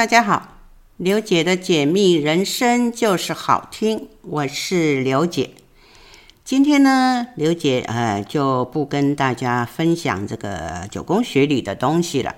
[0.00, 0.56] 大家好，
[0.96, 5.50] 刘姐的解密人生就是好听，我是刘姐。
[6.42, 12.34] 今天呢，刘姐呃就不跟大家分享这个九宫学里的东西了。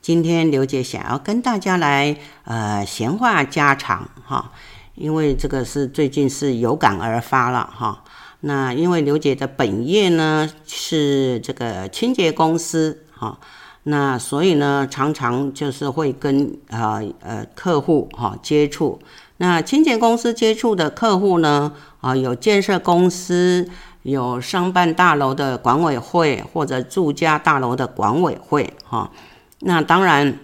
[0.00, 4.50] 今天刘姐想要跟大家来呃闲话家常哈，
[4.94, 8.04] 因为这个是最近是有感而发了哈。
[8.40, 13.38] 那因为刘姐的本业呢是这个清洁公司哈。
[13.84, 19.00] 那所以呢，常常就是会跟啊呃，呃客户哈、接触。
[19.38, 23.68] 那清洁公司接触的客户呢，啊有建设公司，
[24.04, 29.10] 有商办大楼的管委会或者住家大楼的管委会哈、
[29.58, 30.38] 那当然，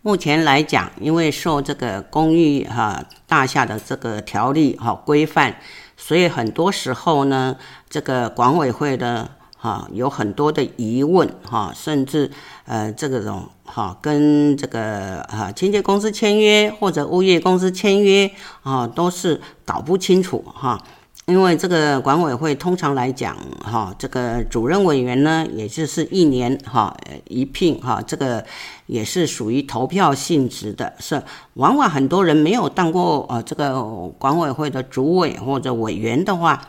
[0.00, 5.54] 目前来讲，因为受这个公寓哈、大厦的这个条例哈、规范，
[5.98, 7.56] 所以很多时候呢，
[7.90, 9.32] 这个管委会的。
[9.60, 12.30] 哈，有很多的疑问哈，甚至
[12.64, 18.30] 呃，这个种哈，跟这个啊清洁公司签约或者物业公司签约
[18.62, 20.80] 啊，都是搞不清楚哈。
[21.26, 28.42] 因为这个管委会通常来讲哈，这个主任委员呢，也就是一年哈一聘哈，这个
[28.86, 31.22] 也是属于投票性质的，是
[31.54, 33.82] 往往很多人没有当过呃这个
[34.18, 36.62] 管委会的主委或者委员的话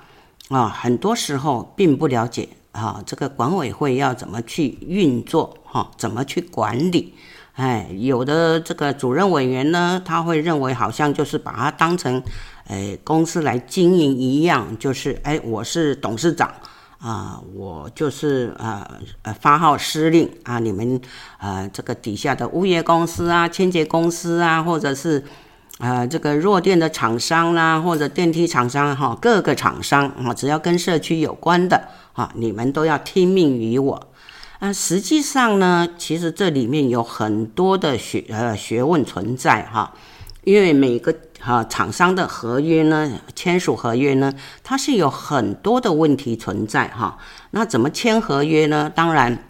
[0.50, 2.50] 啊，很多时候并不了解。
[2.72, 5.58] 啊，这个管委会要怎么去运作？
[5.64, 7.14] 哈，怎么去管理？
[7.54, 12.24] 哎，有的这个主任委员呢，他会认为好像就是把它当成，
[12.68, 16.52] 哎，公司来经营一样，就是哎，我是董事长
[17.00, 18.90] 啊，我就是啊
[19.24, 21.02] 呃发号施令啊，你们
[21.38, 25.24] 啊这个底下的物业公司啊、清洁公司啊，或者是。
[25.80, 34.08] 啊、这个弱电的厂商啦，或者电梯厂商哈，各个厂商啊，只要跟社区有关的啊，你们都要听命于我。
[34.60, 39.94] 啊，实际上呢，其实这里面有很多的学呃学问存在哈，
[40.44, 47.18] 因为每个哈厂商的合约呢，签署合约呢，它是有很多的问题存在哈。
[47.52, 48.92] 那怎么签合约呢？
[48.94, 49.46] 当然。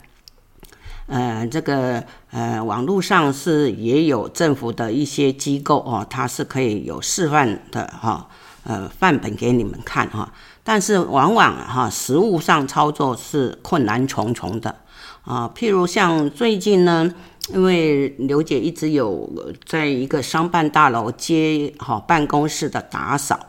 [1.12, 8.28] 呃，这个呃，网络上是也有政府的一些机构哦，它是可以有示范的哈，
[8.64, 10.32] 呃，范本给你们看哈。
[10.64, 14.76] 但是往往哈，实务上操作是困难重重的
[15.24, 15.50] 啊。
[15.56, 17.12] 譬如像最近呢，
[17.52, 19.28] 因为刘姐一直有
[19.66, 23.40] 在一个商办大楼接好办公室的打扫，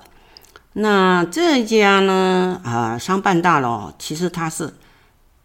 [0.72, 4.72] 那这家呢啊，商办大楼其实它是。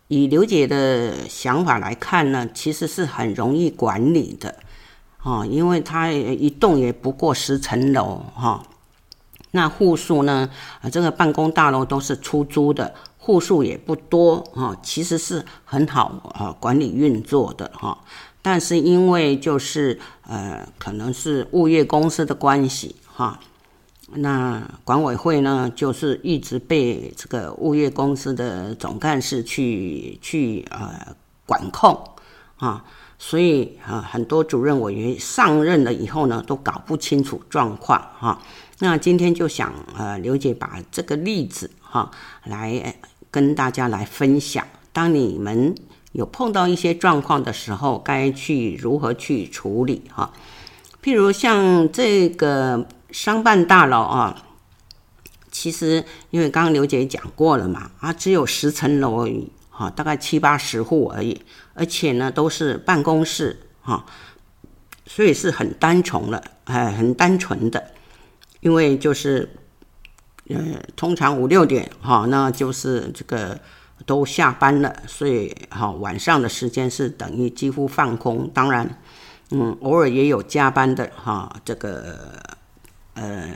[0.08, 4.56] 以刘姐的想法来看呢，其实是很容易管理的，
[5.24, 8.64] 哦，因为它一栋也不过十层楼，哈，
[9.52, 10.50] 那户数呢，
[10.82, 17.98] 啊，这个办公大楼都是出租的，户数也不多，哈，其实是很好啊管理运作的，哈，
[18.44, 23.40] 但是因为就是呃，可能是物业公司的关系，哈。
[24.14, 31.16] 那管委会呢，就是一直被这个物业公司的总干事去去呃
[31.48, 32.00] 管控
[32.58, 32.86] 啊，
[33.18, 38.40] 所以啊很多主任委员上任了以后呢，都搞不清楚状况哈。
[38.78, 42.12] 那今天就想呃刘姐把这个例子哈
[42.44, 42.96] 来
[43.32, 45.74] 跟大家来分享，当你们
[46.12, 50.32] 有碰到一些状况的时候，该去如何去处理哈？
[51.04, 52.86] 譬如像这个。
[53.16, 54.44] 商办大楼啊，
[55.50, 61.42] 其实因为刚刚刘姐讲过了嘛，啊，只有十层楼而已，哈，大概七八十户而已，
[61.76, 64.06] 而且呢都是办公室，哈，
[65.06, 67.92] 所以是很单纯了，哎，很单纯的，
[68.60, 69.50] 因为就是，
[70.50, 70.58] 呃，
[70.98, 73.58] 通常五六点，哈，那就是这个
[74.06, 79.02] 都下班了，所以哈，晚上的时间是等于几乎放空，当然，
[79.52, 82.54] 嗯，偶尔也有加班的，哈，这个。
[83.16, 83.50] 呃，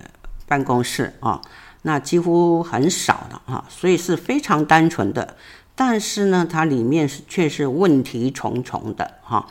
[0.47, 1.41] 办公室啊，
[1.81, 5.35] 那几乎很少的啊，所以是非常单纯的。
[5.75, 9.45] 但是呢，它里面是却是问题重重的哈。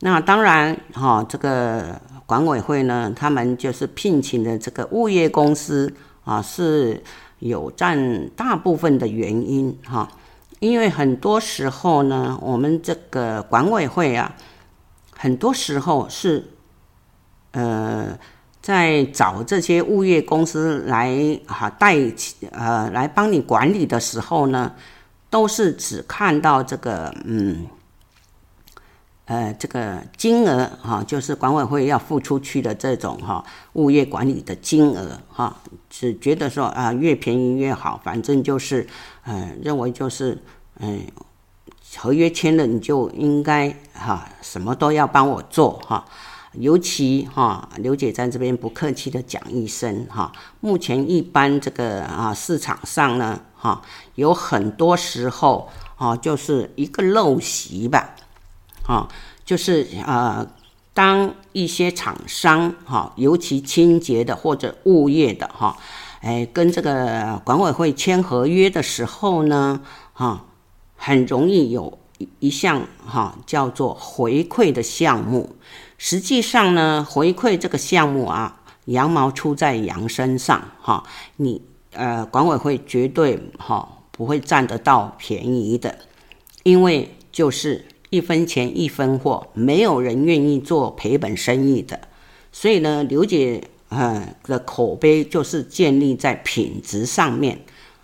[0.00, 5.92] 那当然哈，这个管委会呢，他们就是聘请的这个物业公司
[6.24, 7.02] 啊，是
[7.38, 10.06] 有占大部分的原因哈。
[10.60, 14.34] 因为很多时候呢，我们这个管委会啊，
[15.16, 16.44] 很多时候是
[17.52, 18.18] 呃。
[18.66, 21.94] 在找这些物业公司来哈代
[22.50, 24.72] 呃来帮你管理的时候呢，
[25.30, 27.64] 都是只看到这个嗯
[29.26, 35.56] 呃这个金额哈，就是管委会要付出去的这种哈物业管理的金额哈，
[35.88, 38.84] 只觉得说啊越便宜越好，反正就是
[39.26, 40.36] 嗯认为就是
[40.80, 41.06] 嗯
[41.98, 46.04] 合约签了你就应该哈什么都要帮我做哈。
[46.58, 53.82] 尤其哈，刘姐在这边不客气的讲一声哈，目前一般这个啊市场上呢哈，
[54.14, 58.14] 有很多时候啊，就是一个陋习吧，
[58.86, 59.08] 啊，
[59.44, 60.46] 就是呃，
[60.94, 65.76] 当一些厂商哈，尤其清洁的或者物业的哈，
[66.20, 69.80] 哎，跟这个管委会签合约的时候呢，
[70.12, 70.46] 哈，
[70.96, 75.56] 很容易有一一项哈叫做回馈的项目。
[75.98, 81.02] 实际上呢，回馈这个项目啊，羊毛出在羊身上哈，
[81.36, 81.62] 你
[81.92, 85.98] 呃管委会绝对哈不会占得到便宜的，
[86.62, 91.98] 因为就是一分钱一分货，没有人愿意做赔本生意的。
[92.52, 97.60] 所以呢，刘姐呃的口碑就是建立在品质上面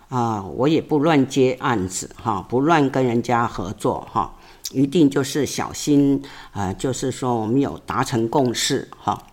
[0.09, 4.35] 啊，我也不乱接案子哈，不乱跟人家合作哈。
[4.73, 6.21] 一定就是小心
[6.51, 9.27] 啊、呃，就是说我们有达成共识哈，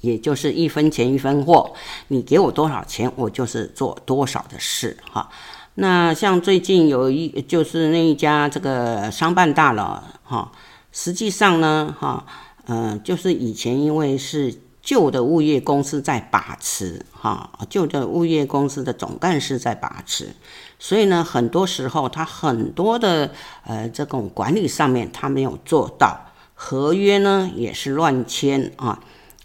[0.00, 1.72] 也就是一分钱一分货，
[2.08, 5.28] 你给我多少钱，我就是做多少的事哈。
[5.74, 10.50] 那像最近有一就是那一家这个商办大佬哈，
[10.90, 12.26] 实际上呢哈，
[12.66, 14.60] 嗯、就是以前因为是。
[14.84, 20.36] 旧的物业公司在把持，哈，旧的物业公司的总干事在把持，
[20.78, 23.30] 所以呢，很多时候他很多的
[23.64, 26.20] 呃这种管理上面他没有做到，
[26.54, 29.00] 合约呢也是乱签啊，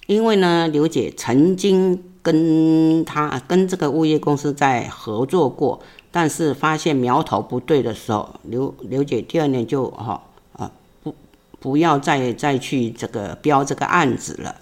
[0.08, 5.80] 因为呢，刘姐曾经跟他跟这个物业公司在合作过，
[6.12, 10.22] 但是发现苗头不对的时候，刘刘姐第二年就哈
[10.54, 10.70] 啊
[11.02, 11.16] 不
[11.60, 14.56] 不要再再去这个标这个案子了。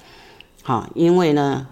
[0.61, 1.65] 好，因为呢，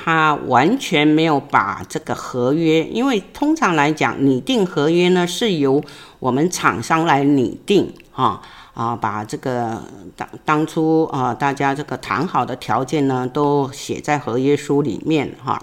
[0.00, 5.82] 他完全没有把这个合约，因为通常来讲，拟定合约呢是由
[6.20, 8.40] 我们厂商来拟定，哈
[8.74, 9.82] 啊，把这个
[10.14, 15.60] 当当初啊大家这个谈好的条件呢都写在合约书里面，哈。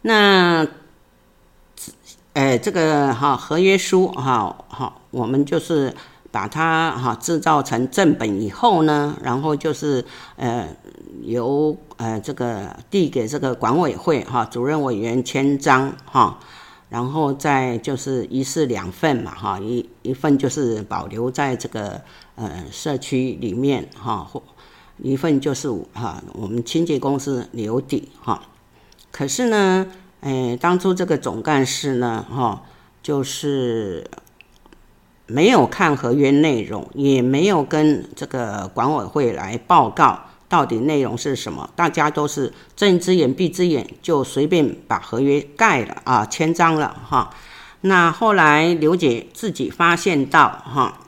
[0.00, 0.66] 那，
[2.32, 5.94] 呃，这个哈合约书哈好，我们就是。
[6.32, 10.04] 把它哈制造成正本以后呢，然后就是
[10.36, 10.68] 呃
[11.22, 16.38] 由呃这个递给这个管委会哈主任委员签章哈，
[16.88, 22.00] 然后再就是一式两份嘛哈，一一份就是保留在这个
[22.36, 24.42] 呃社区里面哈，或
[24.98, 28.42] 一份就是哈我们清洁公司留底哈。
[29.10, 29.86] 可是呢，
[30.20, 32.62] 哎当初这个总干事呢哈
[33.02, 34.10] 就是。
[35.32, 40.18] 没有看合约内容，也没有跟这个管委会来报告
[40.50, 47.30] 到底内容是什么，大家都是睁一只眼闭一只眼，就随便把合约盖了啊，签章了哈。
[47.82, 50.98] 那后来刘姐自己发现到哈，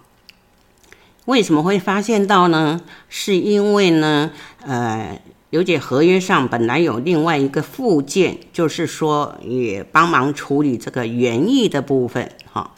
[1.24, 2.80] 为什么会发现到呢？
[3.08, 4.30] 是因为呢，
[4.64, 12.70] 呃，刘姐合约上本来有另外一个附件，就是说也帮忙处理这个园艺的部分哈。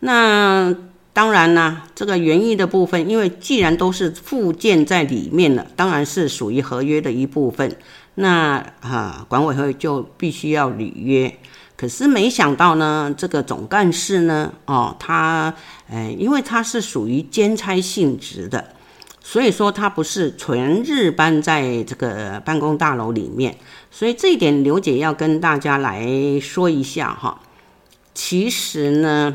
[0.00, 0.72] 那
[1.18, 7.76] 当然呢，这个园艺的部分，因为既然都是附件在里面了，当然是属于合约的一部分。
[8.14, 11.36] 那啊，管委会就必须要履约。
[11.76, 15.52] 可是没想到呢，这个总干事呢，哦，他，
[15.90, 18.66] 哎，因为他是属于兼差性质的，
[19.20, 23.56] 所以说他不是全日班在这个办公大楼里面。
[23.90, 26.06] 所以这一点，刘姐要跟大家来
[26.40, 27.40] 说一下哈。
[28.14, 29.34] 其实呢。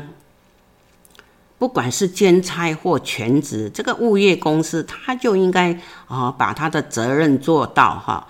[1.64, 5.72] 不管是兼差或全职，这个物业公司他就应该
[6.06, 8.26] 啊把他的责任做到哈。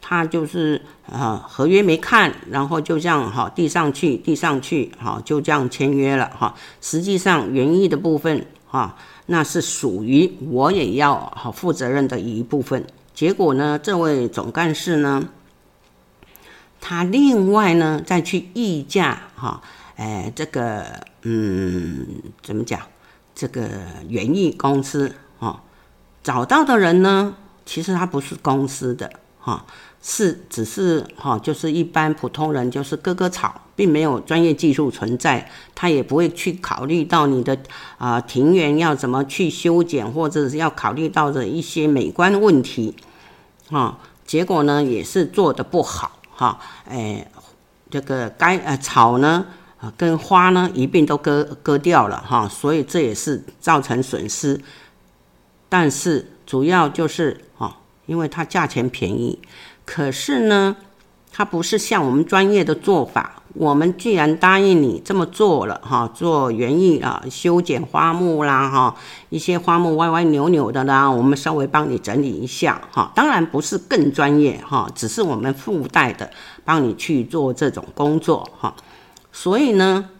[0.00, 6.56] 他就是啊合约没看，然后就这样哈递上去递上去，好就这样签约了哈。
[6.80, 8.96] 实际上园艺的部分哈，
[9.26, 12.84] 那是属于我也要好负责任的一部分。
[13.14, 15.28] 结果呢，这位总干事呢，
[16.80, 19.62] 他另外呢再去议价哈。
[20.02, 20.84] 哎，这个
[21.22, 22.04] 嗯，
[22.42, 22.80] 怎么讲？
[23.32, 23.68] 这个
[24.08, 25.60] 园艺公司哦，
[26.24, 29.62] 找到的人呢，其实他不是公司的哈、哦，
[30.02, 37.56] 是只是哈、哦，就是一般普通人，就是割割草，并没有专业技术存在，他也不会去考虑到你的
[37.98, 42.96] 啊、庭园要怎么去修剪，或者是要考虑到的一些美观问题
[43.70, 46.52] 啊、结果呢，也是做得不好哈、哦。
[46.90, 47.30] 哎，
[47.88, 49.46] 这个该呃草呢。
[49.82, 54.60] 啊，跟花呢一并都割割掉了哈，所以这也是造成损失。
[55.68, 59.40] 但是主要就是哈，因为它价钱便宜，
[59.84, 60.76] 可是呢，
[61.32, 68.94] 它不是像我们专业的做法，我们既然答应你这么做了哈，做园艺啊，修剪花木啦哈，
[69.30, 73.10] 一些花木歪歪扭扭的啦，我们稍微帮你整理一下哈。
[73.16, 76.30] 当然不是更专业哈，只是我们附带的
[76.64, 78.72] 帮你去做这种工作哈。
[79.32, 80.10] 所以呢，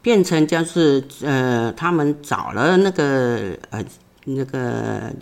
[0.00, 3.84] 变成就是呃，他们找了那个呃
[4.24, 5.12] 那个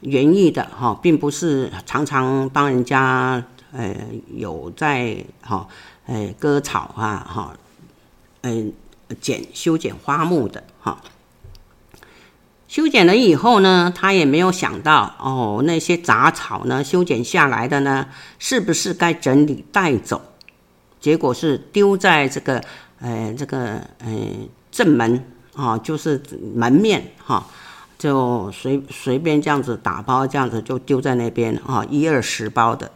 [0.00, 3.44] 园艺的哈，并不是常常帮人家。
[3.76, 3.92] 呃，
[4.36, 5.66] 有在哈，
[6.06, 7.56] 呃，割草啊，哈，
[8.42, 8.72] 嗯，
[9.20, 11.02] 剪修剪花木的哈，
[12.68, 18.06] 修剪了以后呢，他也没有想到哦，那些杂草呢，修剪下来的呢，
[18.38, 20.22] 是不是该整理带走？
[21.04, 22.64] 结果是丢在这个，
[22.98, 24.08] 呃，这个，呃，
[24.70, 25.22] 正门
[25.54, 26.22] 啊，就是
[26.54, 27.46] 门面哈，
[27.98, 32.90] 就随随便这样子打包，这样子就丢在那边啊，一二十包的。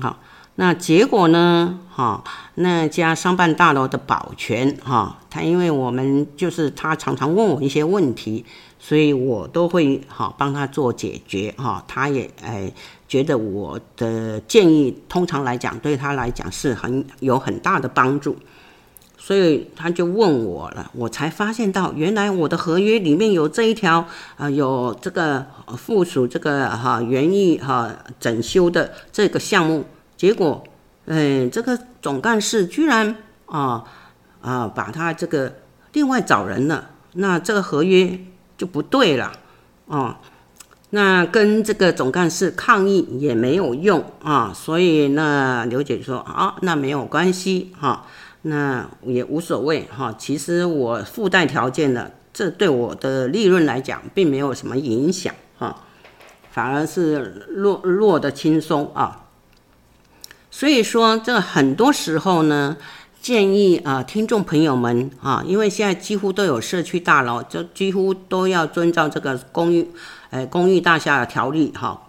[0.00, 0.18] 好，
[0.54, 1.78] 那结果呢？
[1.94, 8.46] 哈，那家商办大楼的保全哈，他因为我们就是他常常问我一些问题，
[8.78, 11.84] 所以我都会哈帮他做解决哈。
[11.86, 12.72] 他也哎
[13.08, 18.36] 觉得我的建议通常来讲对他来讲是很有很大的帮助，
[19.16, 25.46] 所以他就问我了，我才发现到原来我的合约里面有这一条啊，有这个
[25.76, 29.84] 附属这个哈园艺哈整修的这个项目。
[30.16, 30.64] 结果，
[31.06, 33.14] 嗯，这个总干事居然
[33.46, 33.84] 啊
[34.42, 35.54] 啊，把他这个
[35.92, 38.18] 另外找人了，那这个合约
[38.56, 39.32] 就不对了，
[39.86, 40.16] 哦，
[40.90, 48.06] 那跟这个总干事抗议也没有用啊，所以那刘姐说啊，那没有关系哈，
[48.42, 55.84] 那也无所谓哈，其实我附带条件的，这对我的利润来讲并没有什么影响哈，
[56.50, 59.26] 反而是落落得轻松啊。
[60.50, 62.78] 所以说，这很多时候呢，
[63.20, 69.86] 建议啊，听众朋友们啊，因为现在几乎都有社区大楼，就几乎都要遵照这个公寓，
[70.30, 72.00] 呃，公寓大厦的条例哈，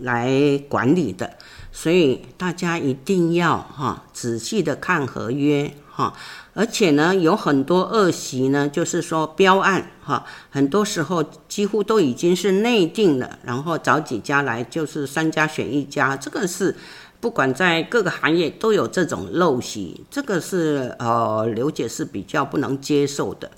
[0.00, 1.34] 来管理的。
[1.72, 6.14] 所以大家一定要哈，仔细的看合约哈，
[6.54, 16.76] 而且呢，有很多恶习呢，就是说标案哈，很多时候几乎都已经是内定了，然后找几家来，就是三家选一家，这个是。
[17.20, 23.50] 不管在各个行业都有这种陋习，这个是呃刘姐是比较不能接受的，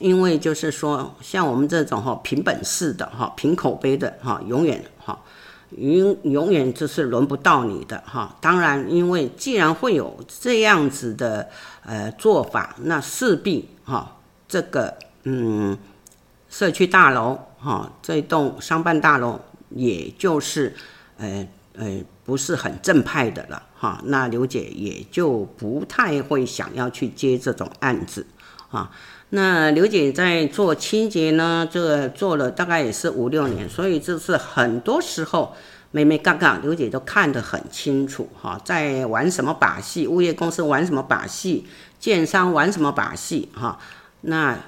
[0.00, 5.16] 因为就是说像我们这种哈凭本事的哈凭口碑的哈永远哈
[5.76, 8.36] 永永远就是轮不到你的哈。
[8.40, 11.48] 当然，因为既然会有这样子的
[11.84, 14.16] 呃做法，那势必哈
[14.48, 15.78] 这个嗯
[16.48, 19.38] 社区大楼哈这栋商办大楼
[19.68, 20.74] 也就是
[21.18, 22.02] 呃呃。
[22.22, 28.24] 不是很正派的了哈，那刘姐也就不太会想要去接这种案子
[28.70, 28.88] 啊。
[29.32, 35.54] 那刘姐在做清洁呢，这个做了大概也是五六年，所以这是很多时候
[35.92, 41.66] 眉眉角角，刘姐都看得很清楚哈，在玩什么把戏，物业公司玩什么把戏，
[42.00, 43.78] 建商玩什么把戏哈。
[44.22, 44.58] 那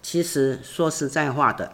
[0.00, 1.72] 其实说实在话的，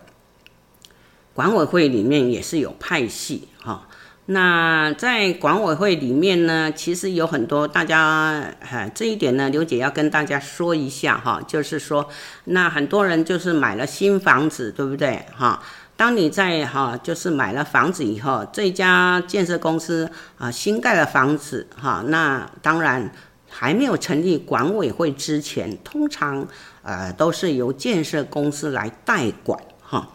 [1.34, 3.86] 管委会里面也是有派系哈。
[4.30, 12.06] 那在管委会里面呢，其实有很多大家，哈，这一点呢，刘姐要跟大家说一下哈，就是说，
[12.44, 15.62] 那很多人就是买了新房子，对不对哈？
[15.96, 23.10] 当你在哈，就是买了房子以后，这家建设公司啊新盖的房子哈，那当然
[23.48, 26.46] 还没有成立管委会之前，通常
[26.82, 30.06] 呃都是由建设公司来代管哈。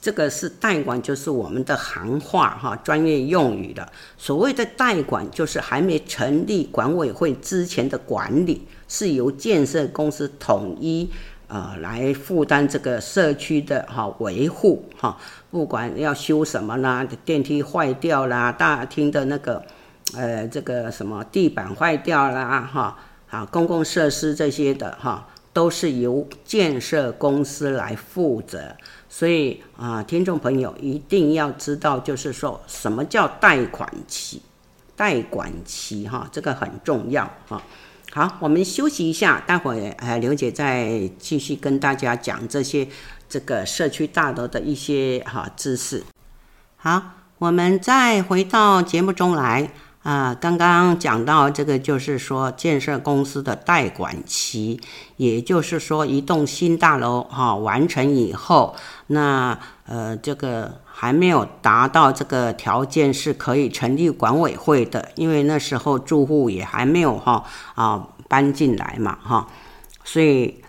[0.00, 3.90] 这个是代管，就是我们的行话哈，专业用语的。
[4.16, 11.10] 所谓的代管，就是还没成立管委会之前的管理，是由建设公司统一
[11.48, 15.16] 呃来负担这个社区的哈维护哈，
[15.50, 19.64] 不管要修什么啦，电梯坏掉啦，大厅的那个
[20.14, 22.96] 呃这个什么地板坏掉啦哈，
[23.28, 28.76] 啊公共设施这些的哈，都是由建设公司来负责。
[29.18, 34.42] 所以啊，听众朋友一定要知道，就是说什么叫贷款期、
[34.94, 37.62] 贷款期哈，这个很重要哈。
[38.12, 42.86] 好，我们休息一下，待会儿呃，刘姐再继续跟大家讲这些
[43.26, 46.04] 这个社区大楼的一些哈知识。
[46.76, 47.02] 好，
[47.38, 49.70] 我们再回到节目中来。
[50.06, 54.80] 啊，刚刚讲到这个，就是说建设公司的代管期，
[55.16, 58.76] 也就是说一栋新大楼哈、完成以后，
[59.08, 67.42] 那呃这个还没有达到这个条件是可以成立管委会的，因为那时候住户也还没有哈
[67.74, 69.48] 啊、搬进来嘛哈、
[70.04, 70.62] 所以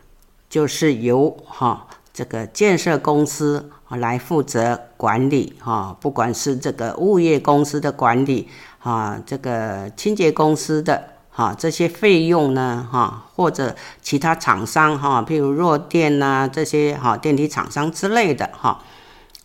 [0.50, 8.48] 就是由哈、这个建设公司来负责管理哈、不管是这个物业公司的管理。
[8.79, 18.82] 啊，这个清洁公司的哈、这些费用呢，哈、或者其他厂商哈、譬如弱电呐、这些哈、电梯厂商之类的哈、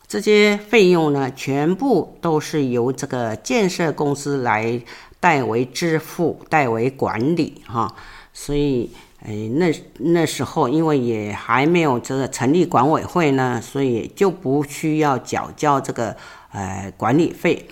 [0.06, 4.80] 这些费用呢，全部都是由这个建设公司来
[5.18, 7.92] 代为支付、代为管理哈、
[8.32, 8.92] 所以，
[9.24, 16.16] 哎，那那时候因为也还没有这个成立管委会呢，所以就不需要缴交这个
[16.50, 17.68] 呃管理费。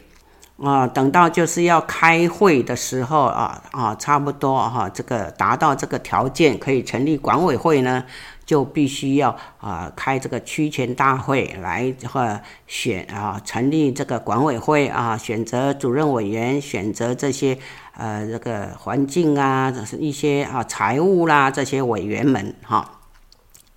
[0.62, 8.04] 啊，等到就是要开会的时候啊啊，差不多哈、啊，这个达到这个条件可以成立管委会呢，
[8.44, 17.56] 就必须要啊开这个区权大会来和选啊成立这个管委会啊，选择主任委员，选择这些
[18.00, 22.98] 呃这个环境啊，一些啊财务啦这些委员们哈、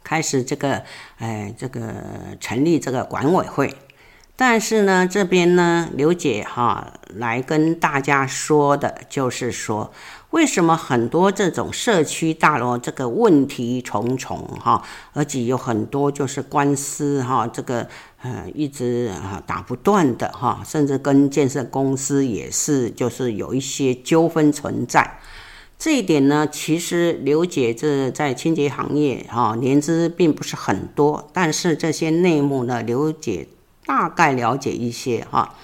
[0.01, 0.81] 开始这个
[1.17, 1.81] 哎这个
[2.39, 3.75] 成立这个管委会。
[4.35, 9.93] 但是呢，这边呢，刘姐哈来跟大家说的就是说，
[10.33, 17.87] 为什么很多这种社区大楼这个问题重重哈，而且有很多就是官司哈，这个
[18.23, 25.19] 呃一直啊打不断的哈，甚至跟建设公司也是就是有一些纠纷存在。
[25.77, 33.47] 这一点呢，其实刘姐这在清洁行业哈年资并不是很多，但是这些内幕呢，刘姐。
[33.85, 35.55] 大概了解一些哈，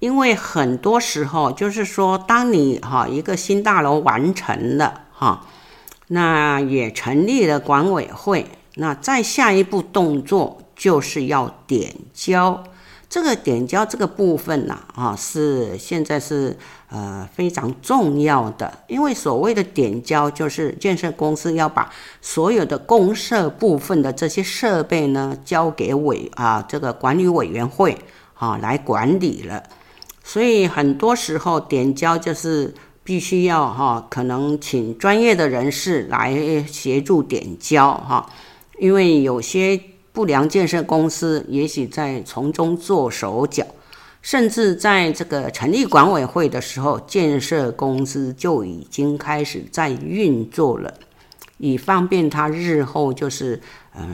[0.00, 5.46] 因为很多时候就是说，当你哈一个新大楼完成了哈，
[6.08, 12.64] 那也成立了管委会，那再下一步动作就是要点交。
[13.10, 16.56] 这个点交这个部分呢，啊，是现在是
[16.88, 21.90] 呃非常重要的，因为所谓的点交，就是建设公司要把
[22.22, 27.98] 所有的公设部分的这些设备呢，交给委啊这个管理委员会
[28.34, 29.60] 啊来管理了，
[30.30, 38.30] 所以很多时候点交就是必须要哈，可能请专业的人士来协助点交哈，
[38.78, 39.80] 因为有些。
[40.12, 43.64] 不良建设公司也许在从中做手脚，
[44.20, 50.92] 甚至在这个成立管委会的时候，建设公司就已经开始在运作了，
[51.58, 53.60] 以方便他日后就是
[53.94, 54.04] 呃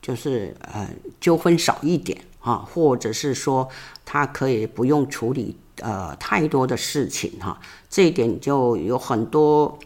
[0.00, 0.88] 就是呃
[1.20, 2.16] 纠纷少一点
[2.48, 3.68] 啊，或者是说
[4.06, 9.78] 他可以不用处理呃太多的事情哈，这一点就有很多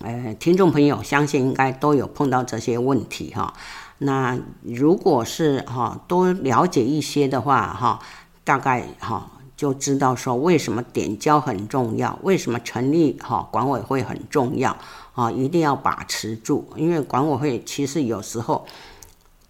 [0.00, 3.52] 呃听众朋友相信应该都有碰到这些问题哈。
[3.98, 7.98] 那如果是哈多了解一些的话哈，
[8.44, 14.74] 大概哈就知道说为什么点交很重要，为什么成立哈管委会很重要
[15.12, 18.66] 啊，一定要把持住，因为管委会其实有时候，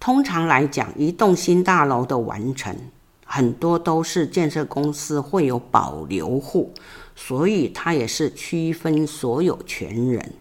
[0.05, 2.77] 通常来讲，一栋新大楼的完成，
[3.25, 6.75] 很多都是建设公司会有保留户，
[7.17, 10.35] 所以它也是区分所有权人。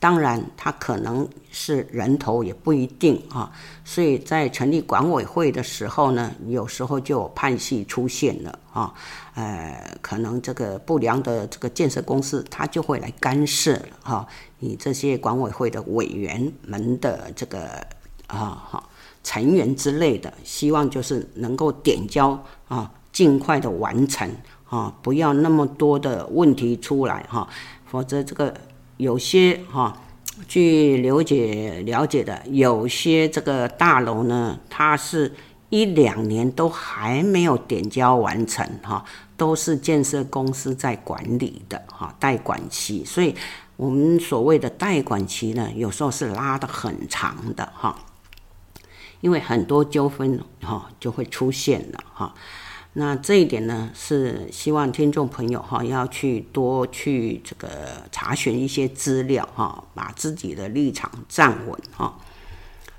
[0.00, 3.52] 当然，他可能是人头也不一定啊，
[3.84, 8.92] 所以在成立管委会的时候呢，有时候就有派系出现了啊，
[9.36, 14.26] 呃，可能这个不良的这个建设公司，他就会来干涉哈，
[14.58, 17.86] 你这些管委会的委员们的这个
[18.32, 18.82] 啊哈
[19.22, 24.28] 成员之类的，希望就是能够点交啊，尽快的完成
[24.68, 27.46] 啊，不要那么多的问题出来哈，
[27.86, 28.52] 否则这个。
[28.98, 30.00] 有些哈，
[30.46, 35.34] 据刘姐了解的，有些这个大楼呢，它是
[35.70, 39.04] 一两年都还没有点交完成哈，
[39.36, 43.04] 都是建设公司在管理的哈，代管期。
[43.04, 43.34] 所以，
[43.76, 47.98] 我们所谓的代管期呢，有时候是拉得很长的哈，
[49.22, 52.34] 因为很多纠纷哈就会出现了哈。
[52.94, 57.68] 那这一点呢，是希望听众朋友哈要去多去这个
[58.10, 62.18] 查询一些资料哈，把自己的立场站稳哈。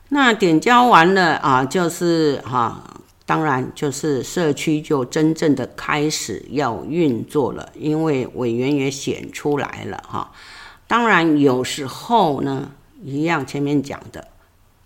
[0.09, 2.83] 那点交完了啊，就是哈，
[3.27, 10.31] 当然就是社区就真正的开始要运作了，因为委员也选出来了哈。
[10.87, 12.71] 当然有时候呢，
[13.03, 14.29] 一样前面讲的。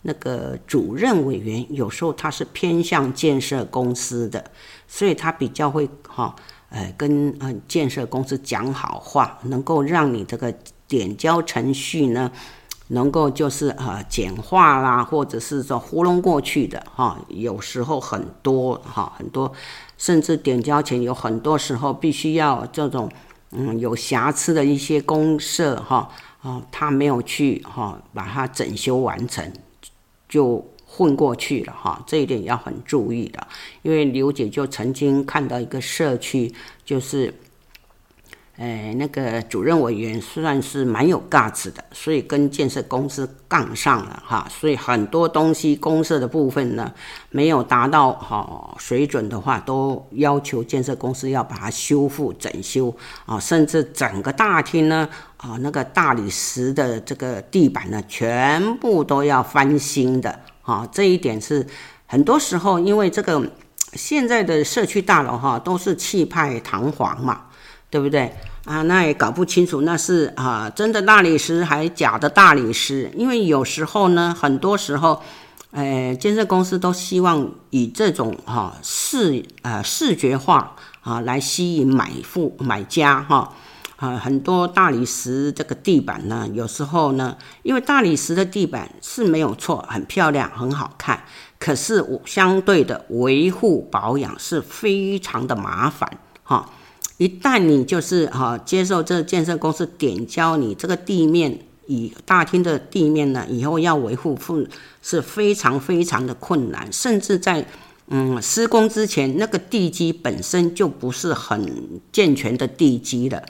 [0.07, 4.41] 那个主任委员有时候他是偏向建设公司的，
[4.87, 6.33] 所以他比较会哈，
[6.69, 10.53] 呃，跟呃建设公司讲好话，能够让你这个
[10.87, 12.31] 点交程序呢，
[12.87, 19.51] 能够就是呃简化啦，或者是说糊弄过去的哈，有时候很多哈，很多
[19.97, 23.11] 甚至点交前有很多时候必须要这种
[23.51, 26.09] 嗯有瑕疵的一些公社哈。
[26.43, 29.51] 哦，他没有去哈，把它整修完成，
[30.29, 33.47] 就混过去了哈，这一点要很注意的，
[33.81, 36.53] 因为刘姐就曾经看到一个社区，
[36.85, 37.33] 就是。
[38.57, 46.91] 哎，那个主任委员算是蛮有 guts 的，所以跟建设公司杠上了哈，所以很多东西公社的部分呢，
[47.29, 52.91] 没有达到好水准的话，都要求建设公司要把它修复整修
[53.27, 61.63] 啊，甚至整个大厅呢啊，那个大理石的这个地板呢，全部都要翻新的啊，这一点是
[62.07, 63.39] 很多时候因为这个
[63.93, 67.43] 现在的社区大楼哈，都是气派堂皇嘛。
[67.89, 68.33] 对不对
[68.65, 68.81] 啊？
[68.83, 73.09] 那也搞不清楚那是啊真的大理石还是假的大理石？
[73.15, 75.21] 因为有时候呢，很多时候，
[75.71, 83.53] 呃，建设公司都希望以这种哈、啊、视呃视觉化啊来吸引买户买家哈
[83.95, 91.23] 啊，很多大理石这个地板呢，有时候呢，因为大理石的地板是没有错，很漂亮，很好看，
[91.57, 96.69] 可是相对的维护保养是非常的麻烦哈。
[97.17, 104.69] 一旦你就是哈接受这建设公司点交你这个地面，以大厅的地面呢，以后要维护是
[105.01, 107.65] 是非常非常的困难，甚至在
[108.09, 113.41] 嗯施工之前，那个地基本身就不是很健全的地基了。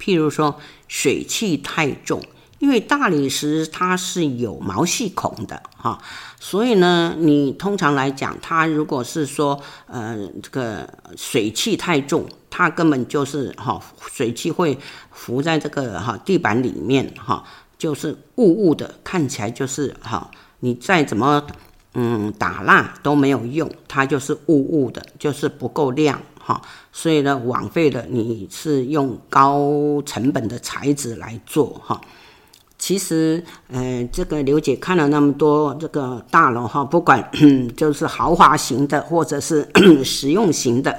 [0.00, 0.58] 譬如说
[0.88, 2.22] 水汽太重，
[2.58, 6.00] 因为大理石它是有毛细孔的哈，
[6.40, 12.26] 所以呢，你通常来讲，它如果是说呃这个水汽太重。
[12.54, 13.80] 它根本就是哈，
[14.12, 14.78] 水汽会
[15.10, 17.42] 浮在这个哈地板里面哈，
[17.78, 21.42] 就是雾雾的，看起来就是哈，你再怎么
[21.94, 26.60] 嗯打蜡都没有用，它就是雾雾的，就是不够亮哈，
[26.92, 31.98] 所以呢，枉费了你是用高成本的材质来做哈。
[32.76, 37.30] 其实，呃，这个刘姐看了那么多这个大楼哈，不管
[37.74, 39.66] 就是豪华型的或者是
[40.04, 40.94] 实用型的。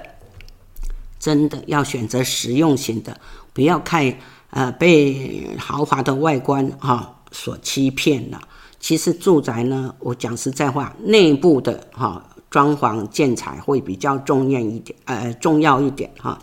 [1.23, 3.17] 真的要选择实用型的，
[3.53, 4.13] 不要看
[4.49, 8.41] 呃被豪华的外观哈、所欺骗了。
[8.77, 16.38] 其实住宅呢，我讲实在话，内部的哈、装潢建材会比较重要一点，呃重要一点哈。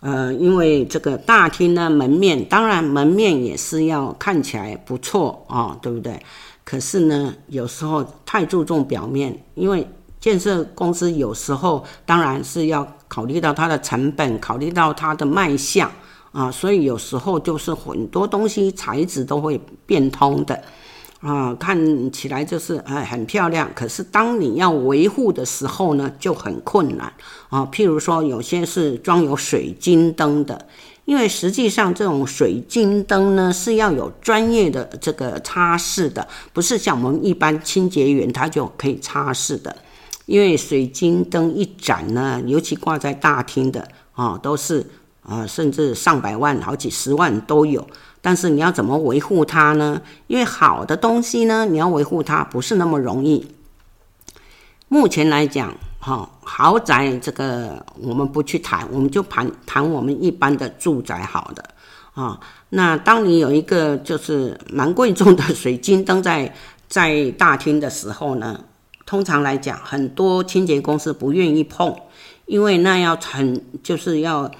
[0.00, 6.22] 呃，因为这个大厅呢，门面当然门面也是要看起来不错啊、对不对？
[6.64, 9.88] 可是呢，有时候太注重表面，因为。
[10.22, 15.90] 建设公司有时候当然是要考虑到它的成本，考虑到它的卖相
[16.30, 20.62] 啊，所以有时候就是很多东西材质都会变通的
[21.20, 27.12] 啊，看起来就是哎很漂亮，可是当你要维护的时候呢，就很困难
[27.48, 27.68] 啊。
[27.72, 30.66] 譬如说有些是装有水晶灯的，
[31.04, 39.76] 因为实际上这种水晶灯呢是要有专业的这个擦拭的，不是像我们一般清洁员他就可以擦拭的。
[40.32, 44.82] 因为水晶灯一盏呢，尤其挂在大厅的啊，都是
[45.20, 47.86] 啊、甚至上百万、好几十万都有。
[48.22, 50.00] 但是你要怎么维护它呢？
[50.28, 53.46] 因为好的东西呢，你要维护它不是那么容易。
[54.88, 61.62] 目前来讲，哈，豪宅这个我们不去谈，我们就谈谈我们一般的住宅好的
[62.14, 62.40] 啊。
[62.70, 66.54] 那当你有一个就是蛮贵重的水晶灯在
[66.88, 68.58] 在大厅的时候呢？
[69.12, 71.94] 通常来讲，很多清洁公司不愿意碰，
[72.46, 74.50] 因为那要很就是要，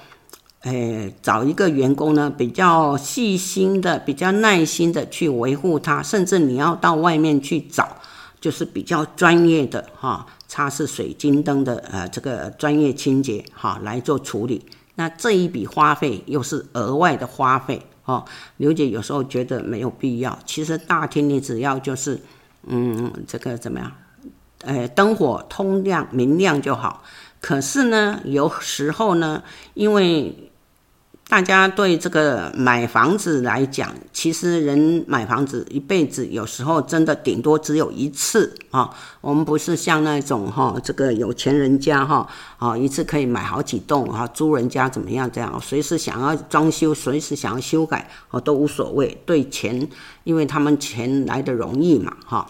[0.61, 7.97] 诶，找一个员工呢，比较细心的、比较耐心的去维护它，甚至你要到外面去找，
[8.39, 14.63] 就是比较专业的哈，擦拭水晶灯的呃这个专业清洁哈来做处理。
[14.93, 18.23] 那这一笔花费又是额外的花费哦。
[18.57, 20.37] 刘姐有时候觉得没有必要。
[20.45, 22.21] 其实大厅你只要就是，
[22.67, 23.91] 嗯，这个怎么样？
[24.65, 27.03] 呃，灯火通亮明亮就好。
[27.41, 30.49] 可是呢，有时候呢，因为
[31.27, 38.89] 大家对这个买房子来讲，其实人买房子一辈子，有时候真的顶多只有一次啊。
[39.19, 49.17] 我们不是像那种哈，这个有钱人家哈啊，一次可以买好几栋哈，租人家怎么样这样，随时想要装修，随时想要修改哦，都无所谓。
[49.25, 49.89] 对钱，
[50.23, 52.45] 因为他们钱来得容易嘛哈。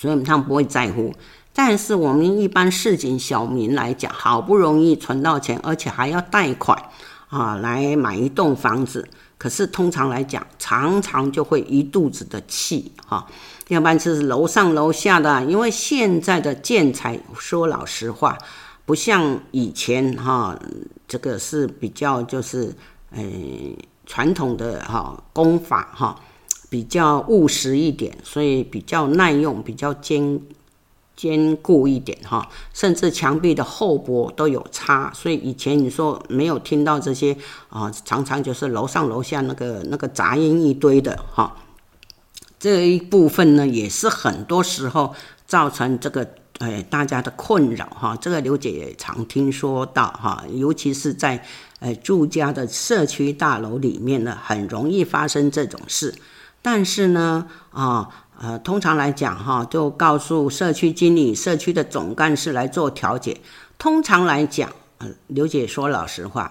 [0.00, 1.12] 所以他们不会在乎。
[1.52, 6.80] 但是我们一般市井小民来讲，好不容易存到钱，而且还要贷款
[7.28, 13.26] 啊来买一栋房子，可是通常来讲，常常就会一肚子的气哈。
[13.68, 18.38] 要不然就是楼上楼下的，因为现在的建材，说老实话，
[18.86, 20.58] 不像以前哈，
[21.06, 22.74] 这个是比较就是
[23.10, 23.22] 呃
[24.06, 26.16] 传统的哈工法哈，
[26.70, 30.40] 比较务实一点，所以比较耐用，比较坚。
[31.16, 37.36] 坚固一点哈，甚至墙壁的厚薄都有差，所以以前你说没有听到这些
[37.68, 41.54] 啊，常常就是楼上楼下那个那个杂音一堆的哈。
[42.58, 45.14] 这一部分呢，也是很多时候
[45.46, 48.16] 造成这个哎大家的困扰哈。
[48.16, 51.44] 这个刘姐也常听说到哈，尤其是在
[51.80, 56.14] 呃住家的社区大楼里面呢，很容易发生这种事。
[56.62, 58.08] 但是呢啊。
[58.42, 63.38] 呃，通常来讲，哈，就告诉社区经理、社区的总干事来做调解。
[63.76, 66.50] 通常来讲，呃，刘姐说老实话，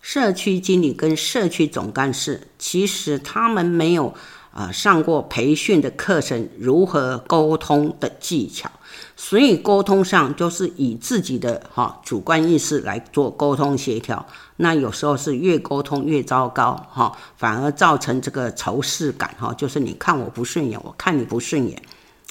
[0.00, 4.14] 社区经理跟社区总干事，其实他们没有
[4.52, 8.70] 啊、上过培训的课程，如何沟通的技巧。
[9.16, 14.24] 所以沟通上就是以自己的哈主观意识来做沟通协调，
[14.56, 21.82] 那有时候是越沟通越糟糕哈，反而造成这个仇视感哈，就是你看我不顺眼，我看你不顺眼，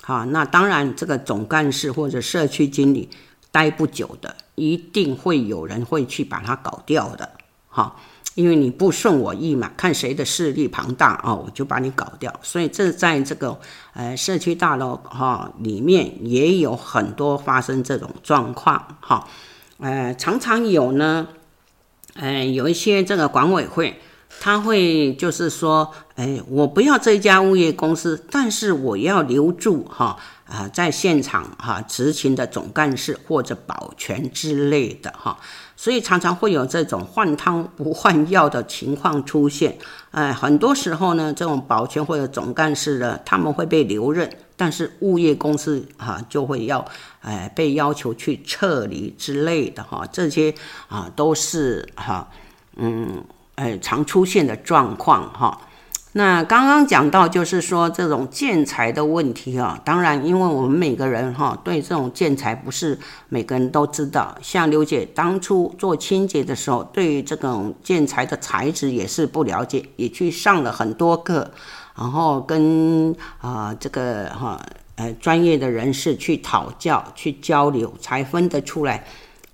[0.02, 3.10] 哈，那当然这个总干事或者社区经理
[3.52, 7.30] 待不久的，一定会有人会去把它搞掉的，
[7.70, 7.96] 哈。
[8.36, 12.34] 因为你不顺我意嘛，看谁的势力庞大哦，我就把你搞掉。
[12.42, 13.60] 所以这在这个
[13.94, 19.28] 呃社区大楼哈里面也有很多发生这种状况哈，
[19.78, 21.28] 呃常常有呢，
[22.15, 23.99] 呃有一些这个管委会
[24.39, 35.39] 他会就是说，哎我不要这一家物业公司，但是我要留住哈啊在现场哈执勤的总干事或者保全之类的哈。
[35.84, 39.78] 所以常常会有这种换汤不换药的情况出现，
[40.12, 46.86] 哎，很多时候呢，这种保全或者总干事呢，他们会被留任，但是物业公司哈就会要，
[47.19, 50.56] 哎，被要求去撤离之类的哈，这些
[50.88, 52.30] 啊都是哈，
[52.78, 53.22] 嗯，
[53.56, 55.60] 哎，常出现的状况哈。
[56.15, 62.97] 那刚刚讲到，就是说这种建材的问题啊，当然，因为我们每个人哈对这种建材不是
[63.30, 64.38] 每个人都知道。
[64.39, 71.49] 像刘姐当初做清洁的时候，对于这种建材的材质也是不了解，也去上了很多课，
[71.97, 74.62] 然后跟啊、这个哈
[74.97, 79.04] 呃专业的人士去讨教、去交流，才分得出来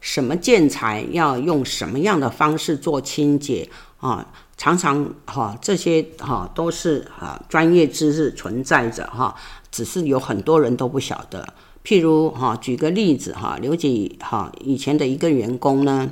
[0.01, 3.69] 什么建材要用什么样的方式做清洁
[4.01, 4.27] 啊。
[4.59, 9.33] 常常哈这些哈都是哈专业知识存在着哈，
[9.71, 11.53] 只是有很多人都不晓得。
[11.81, 16.09] 譬如哈，举个例子哈，刘姐哈以前的一个员工呢，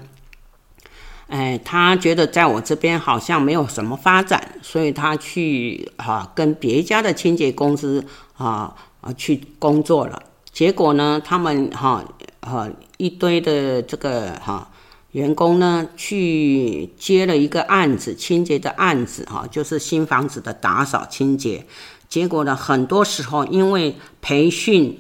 [1.28, 8.06] 哎，他觉得在我这边好像没有什么发展，所以他去哈跟别家的清洁公司
[8.38, 10.24] 啊啊去工作了。
[10.54, 12.02] 结果呢，他们哈
[12.40, 14.72] 哈一堆的这个哈。
[15.18, 21.66] 员工呢去接了一个案子，清洁的案子哈，就是新房子的打扫清洁。
[22.08, 24.96] 结果呢，很多时候因为培训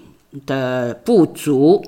[0.47, 1.86] 的不足，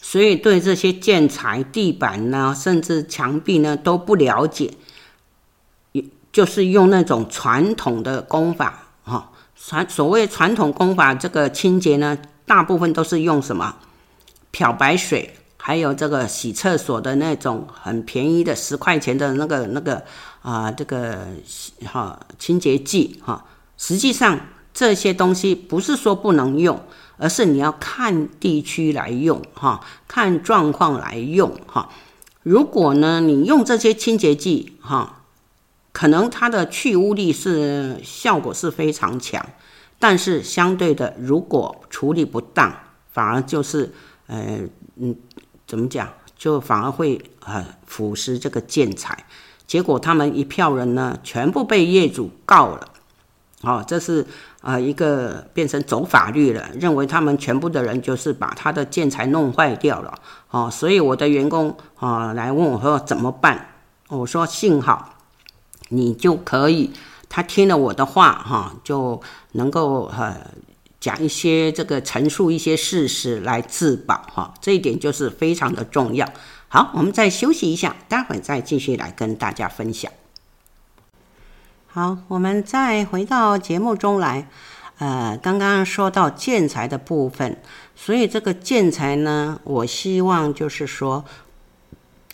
[0.00, 4.70] 所以对这些建材、地板呢，甚至墙壁呢都不了解，
[6.30, 9.32] 就是用那种传统的工法哈。
[9.56, 12.16] 传所谓传统工法，这个清洁呢，
[12.46, 13.74] 大部分都是用什么
[14.52, 15.34] 漂白水。
[15.64, 20.02] 还有这个洗厕所的那种很便宜的十块钱的那个那个
[20.42, 21.28] 啊、这个
[21.86, 23.44] 哈清洁剂哈，
[23.78, 24.40] 实际上
[24.74, 26.82] 这些东西不是说不能用，
[27.16, 31.88] 而是你要看地区来用哈，看状况来用哈。
[32.42, 35.22] 如果呢你用这些清洁剂哈，
[35.92, 39.46] 可能它的去污力是效果是非常强，
[40.00, 42.74] 但是相对的，如果处理不当，
[43.12, 43.92] 反而就是
[44.26, 44.58] 呃
[44.96, 45.14] 嗯。
[45.72, 46.06] 怎么讲，
[46.36, 49.24] 就反而会呃腐蚀这个建材，
[49.66, 52.88] 结果他们一票人呢，全部被业主告了，
[53.62, 54.20] 哦，这是
[54.60, 60.12] 啊、呃、一个变成走法律了，认为他们全部的人就是把他的建材弄坏掉了，
[60.50, 63.68] 哦，所以我的员工啊、来问我说怎么办？
[64.08, 65.14] 我说幸好
[65.88, 66.90] 你就可以，
[67.30, 70.36] 他听了我的话哈、就能够呃。
[71.02, 76.24] 讲一些这个陈述一些事实来自保哈，这一点就是非常的重要。
[76.68, 80.12] 好，我们再休息一下，待会儿再继续来跟大家分享。
[81.88, 84.46] 好，我们再回到节目中来。
[84.98, 87.60] 呃，刚刚说到建材的部分，
[87.96, 91.24] 所以这个建材呢，我希望就是说，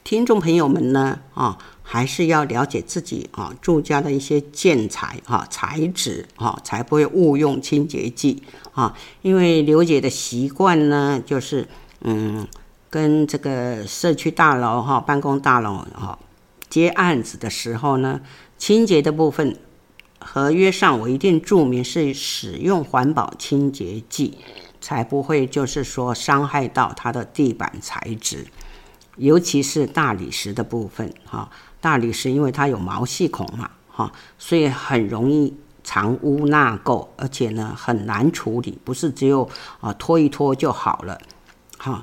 [0.04, 1.56] 听众朋友们呢，啊，
[1.90, 8.94] 还是要了解自己啊住家的一些建材啊材质啊，才不会误用清洁剂啊。
[9.22, 11.66] 因为刘姐的习惯呢，就是
[12.02, 12.46] 嗯，
[12.90, 16.18] 跟这个社区大楼哈、办公大楼哈
[16.68, 18.20] 接案子的时候呢，
[18.58, 19.56] 清洁的部分。
[20.20, 24.36] 合约上我一定注明是使用环保清洁剂，
[24.78, 28.46] 才不会就是说伤害到它的地板材质，
[29.16, 31.48] 尤其是大理石的部分哈。
[31.80, 39.48] 大理石因为它有毛细孔嘛哈，所以很容易藏污纳垢，而且呢很难处理，不是只有
[39.80, 41.18] 啊拖一拖就好了，
[41.78, 42.02] 哈，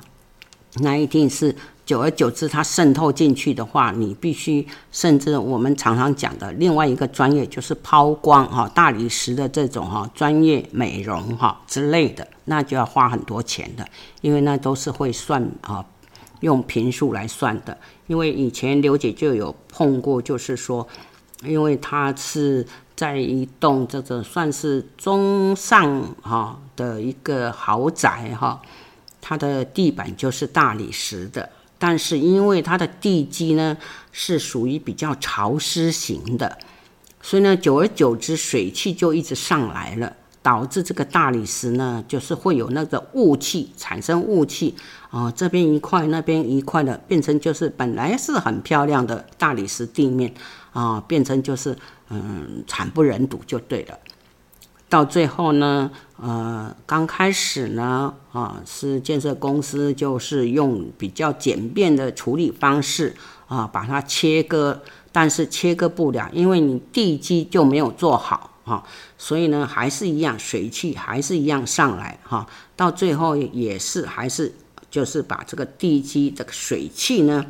[0.76, 1.56] 那一定是。
[1.86, 13.88] 久而久之，它渗透进去的话，你必须甚至我们常常讲的另外一个专业就是抛光哈，大理石的这种哈专业美容哈之类的，那就要花很多钱的，
[14.22, 15.86] 因为那都是会算啊，
[16.42, 17.78] 用平数来算的。
[18.08, 20.88] 因为以前刘姐就有碰过，就是说，
[21.44, 28.62] 因为它是在一栋这个算是中上哈的一个豪宅哈，
[29.20, 31.50] 它的地板就是大理石的。
[31.78, 33.76] 但是因为它的地基呢
[34.12, 36.58] 是属于比较潮湿型的，
[37.22, 44.76] 所以呢，久而久之水汽就一直上来了，导致这个大理石呢就是会有那个雾气产生雾气
[45.10, 50.32] 啊，这边一块那边一块的，变成就是本来是很漂亮的大理石地面
[50.72, 51.76] 啊，变成就是
[52.12, 53.98] 嗯惨不忍睹就对了。
[54.88, 55.90] 到最后呢，
[56.22, 63.16] 呃，刚开始呢，啊，是建设公司就是用比较简便的处理方式
[63.48, 64.80] 啊，把它切割，
[65.12, 68.84] 但是切割不了，因为你地基就没有做好哈，
[69.18, 74.54] 所以呢，还是一样，水汽还是一样上来哈，到最后也是还是
[74.92, 77.46] 就是把这个地基这个水汽呢，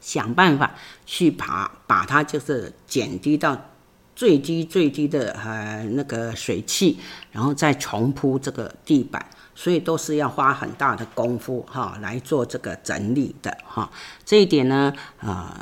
[0.00, 0.74] 想办法
[1.04, 3.60] 去把把它就是减低到。
[4.16, 7.00] 最低最低的呃那个水汽，
[7.32, 9.20] 然后再重铺这个地板，
[9.56, 13.90] 所以都是要花很大的功夫哈来做这个整理的哈。
[14.24, 15.52] 这一点呢，呃，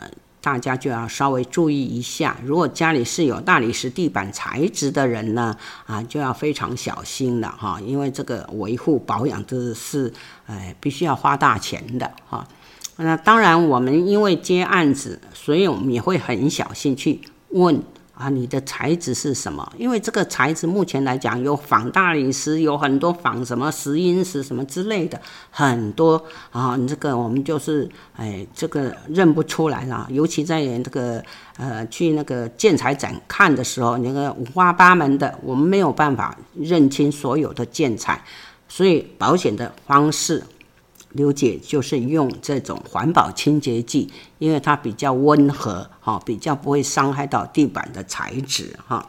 [0.42, 2.36] 大家就要稍微注意一下。
[2.44, 10.12] 如果家里是有大理石地板材质的人呢，啊，就要非常小心了哈，因为这个维护保养这是
[10.46, 12.46] 呃必须要花大钱的哈。
[12.96, 17.80] 那当然，我们因为接案子，所以我们也会很小心去问。
[18.14, 19.72] 啊，你的材质是什么？
[19.78, 25.20] 因为这个材质目前来讲，有仿大理石，有很多仿什么石英石什么之类的，
[25.50, 26.76] 很多啊。
[26.76, 30.06] 你这个我们就是，哎，这个认不出来了。
[30.10, 31.24] 尤其在这个
[31.56, 38.22] 呃去那个建材展看的时候，那个五花八门的，我们没有办法认清所有的建材，
[38.68, 40.42] 所以保险的方式。
[41.14, 49.08] 刘姐就是用这种环保清洁剂，因为它比较温和，哈，比较不会伤害到地板的材质，哈。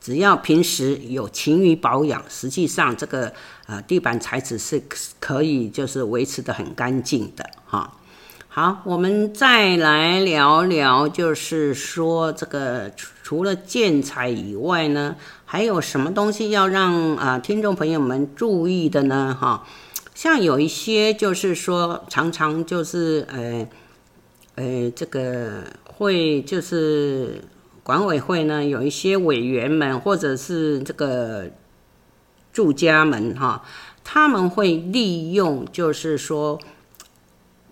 [0.00, 3.32] 只要平时有勤于保养，实际上这个
[3.66, 4.82] 呃地板材质是
[5.18, 7.94] 可以就是维持得很干净的，哈。
[8.48, 12.92] 好，我们再来聊聊，就是说这个
[13.22, 19.36] 除了建材以外呢，还有什么东西要让啊听众朋友们注意的呢？
[19.40, 19.64] 哈。
[20.14, 23.68] 像有一些就是说，常常就是呃，
[24.54, 27.42] 呃，这个会就是
[27.82, 31.50] 管委会呢，有一些委员们或者是这个
[32.52, 33.64] 住家们哈，
[34.04, 36.60] 他们会利用就是说，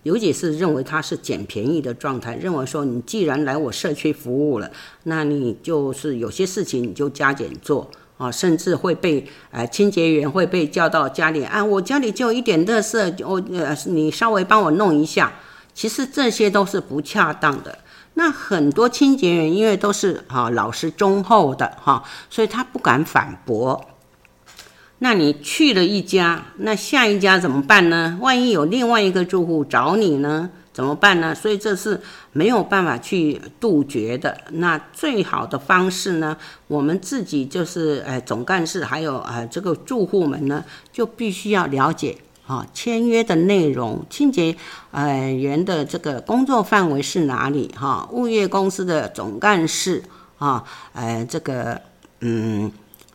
[0.02, 4.72] 尤其是认为他是捡便宜的状态，认为说你既然来我社区服务了，
[5.04, 7.88] 那你就是有些事情你就加减做。
[8.22, 15.32] 啊，甚至会被呃清洁员会被叫到家里啊，我家里就一点垃圾，我呃你稍微帮我弄一下。
[15.74, 17.78] 其实这些都是不恰当的。
[18.14, 23.88] 那很多清洁员因为都是哈老实忠厚的哈，所以他不敢反驳。
[24.98, 28.18] 那你去了一家，那下一家怎么办呢？
[28.20, 30.50] 万一有另外一个住户找你呢？
[30.72, 31.34] 怎么办呢？
[31.34, 32.00] 所以这是
[32.32, 34.36] 没有办法去杜绝的。
[34.52, 42.16] 那最好的方式呢，我们自己就是，呃，总干事还有呃这个住户们呢，就必须要了解
[42.46, 44.56] 啊，签约的内容，清洁
[44.90, 47.70] 呃员的这个工作范围是哪里？
[47.78, 50.02] 哈，物业公司的总干事
[50.38, 50.64] 啊，
[50.94, 51.80] 呃，这个
[52.20, 52.72] 嗯。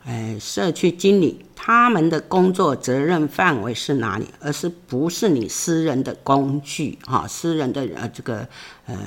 [0.07, 4.25] 哎，社区经理他们的工作责任范围是哪里？
[4.39, 7.27] 而是不是你私人的工具哈？
[7.27, 8.47] 私人的呃这个
[8.85, 8.97] 呃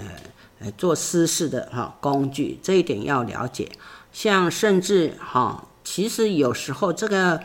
[0.58, 3.66] 呃做私事的哈工具，这一点要了解。
[4.12, 7.40] 像甚至哈其实有时候这个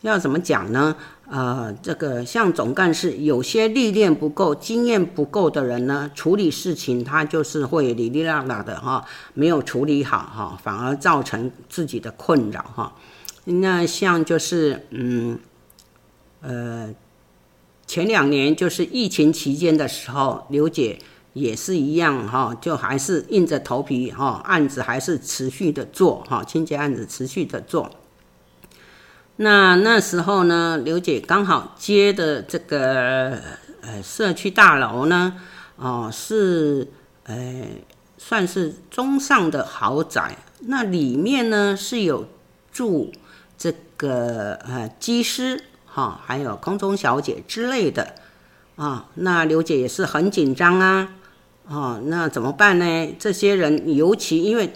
[0.00, 0.96] 要怎么讲呢？
[1.30, 9.04] 呃，这个像总干事，有些历练不够、经验不够的人呢，处理事情他就是会哩哩啦啦的哈，
[9.34, 12.92] 没有处理好哈，反而造成自己的困扰哈。
[13.44, 15.38] 那像就是嗯，
[16.40, 16.94] 呃，
[17.86, 20.98] 前两年就是疫情期间的时候，刘姐。
[21.34, 27.88] 也是一样哈，就还是硬着头皮哈，案子还是持续的做哈，清洁案子持续的做。
[29.40, 33.38] 那那时候呢，刘姐刚好接的这个
[33.82, 35.34] 呃社区大楼呢，
[35.76, 36.88] 哦是
[37.22, 37.64] 呃
[38.16, 42.26] 算是中上的豪宅，那里面呢是有
[42.72, 43.12] 住
[43.56, 48.16] 这个呃机师哈，还有空中小姐之类的
[48.74, 51.14] 啊，那刘姐也是很紧张啊。
[51.68, 53.14] 哦，那怎么办呢？
[53.20, 54.72] 这些人尤其因为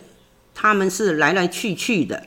[0.55, 2.23] 他们是来来去去的，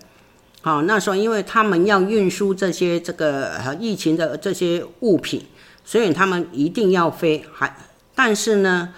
[0.65, 5.45] 好，那时候因为他们要运输这些这个疫情的这些物品，
[5.83, 7.45] 所以他们一定要飞。
[7.53, 7.77] 还
[8.15, 8.89] 但是呢，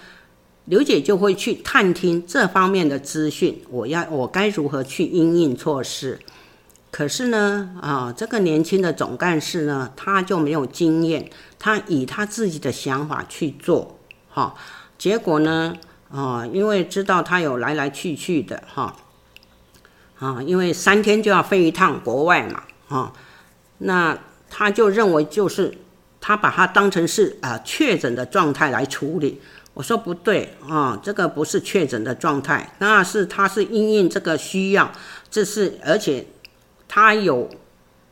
[0.64, 6.18] 刘姐就会去探听这方面的资讯，我要我该如何去应应措施。
[6.90, 13.98] 可是呢，啊，这个年轻的总干事呢，他就没有经验，他以他自己的想法去做，
[14.30, 14.54] 哈。
[14.96, 15.76] 结果呢？
[16.10, 18.96] 啊，因为知道他有来来去去的哈，
[20.18, 23.12] 啊，因为三天就要飞一趟国外嘛，啊，
[23.78, 24.18] 那
[24.50, 25.76] 他就认为就是
[26.20, 29.40] 他把他当成是啊确诊的状态来处理。
[29.74, 34.90] 我说不对啊，这个不是确诊的状态，那是他是因应这个需要，
[35.30, 36.26] 这是而且
[36.88, 37.48] 他有。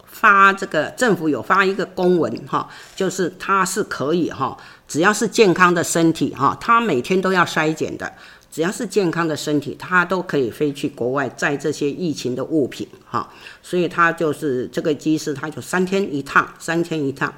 [0.09, 4.57] 发这个政府有发一个公文哈，就是他是可以哈，
[4.88, 8.11] 只要是健康的身体哈，他每天都要筛检的，
[8.57, 13.30] 只要是健康的身体，他都可以飞去国外载这些疫情的物品哈，
[13.62, 17.30] 所以他就是这个机师，他就三天一趟，三天一趟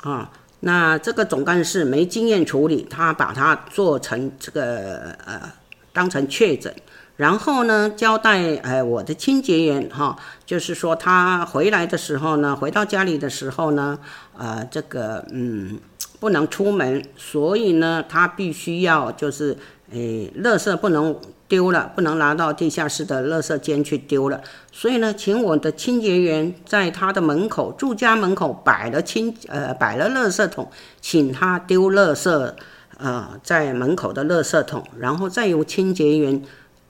[0.00, 0.30] 啊。
[0.60, 5.52] 那这个总干事没经验处理，他把它做成这个呃，
[5.92, 6.74] 当成确诊。
[7.16, 13.98] 然后呢，交代哎，我的清洁员哈，就是说他回来的时候呢，回到家里的时候呢，
[14.38, 15.78] 呃，这个嗯，
[16.18, 19.56] 不能出门，所以呢，他必须要就是
[19.94, 21.18] 诶，垃圾不能
[21.48, 30.70] 丢了，不能拿到地下室的垃圾间去丢了，所以呢，请我的清洁员在他的门口住家门口摆了清呃摆了垃圾桶，
[31.00, 32.52] 请他丢垃圾，
[32.98, 36.42] 呃，在门口的垃圾桶，然后再由清洁员。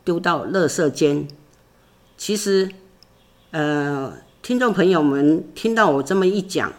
[0.04, 1.26] 丢到垃圾间。
[2.18, 2.70] 其实，
[3.52, 6.70] 呃，听众朋友们听到我这么一讲，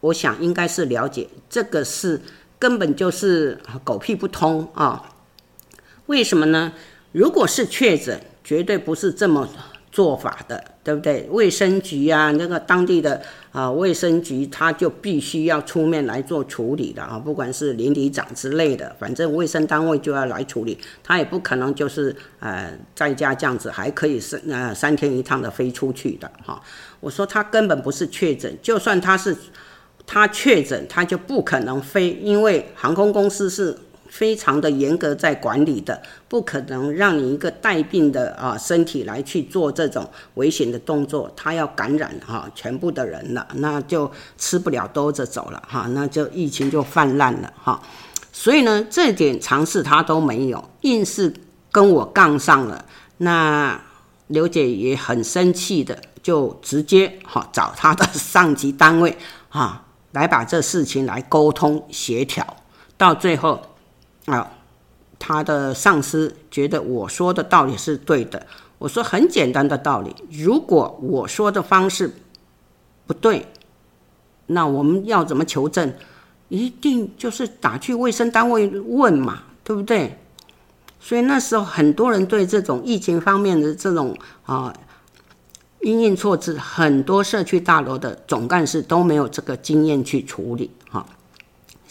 [0.00, 2.22] 我想应该是了解这个是
[2.58, 5.04] 根本就是狗屁不通啊！
[6.06, 6.72] 为什么呢？
[7.12, 9.48] 如果是确诊，绝对不是这么
[9.92, 10.62] 做法的。
[10.86, 11.26] 对不对？
[11.32, 26.62] 卫生局啊，那个当地的啊卫生局，他就必须要出面来做处理的啊，不管是邻里长之类的，反正卫生单位就要来处理，他也不可能就是呃在家这样子还可以是呃三天一趟的飞出去的哈。
[27.00, 29.36] 我说他根本不是确诊，就算他是
[30.06, 33.76] 他确诊，他就不可能飞，因为航空公司是。
[34.16, 47.78] 非常的严格在管理的，不可能让你一个带病的啊身体来去做这种危险的动作，他要感染哈全部的人了，那就吃不了兜着走了哈，那就疫情就泛滥了哈。
[48.32, 51.30] 所以呢，这点尝试他都没有，硬是
[51.70, 52.82] 跟我杠上了。
[53.18, 53.78] 那
[54.28, 59.14] 刘姐也很生气的，就直接哈找他的 上级单位
[59.50, 62.56] 哈来把这事情来沟通协调，
[62.96, 63.60] 到最后。
[64.26, 64.52] 啊，
[65.18, 68.46] 他的上司觉得我说的道理是对的。
[68.78, 72.12] 我说很简单的道理，如果我说的方式
[73.06, 73.46] 不对，
[74.46, 75.94] 那我们要怎么求证？
[76.48, 80.18] 一定就是打去卫生单位问嘛，对不对？
[81.00, 84.72] 所以那时候很多人对这种疫情方面的这种啊
[85.80, 91.06] 因应措施，很多社区大楼的总干事都没有这个经验去处理哈。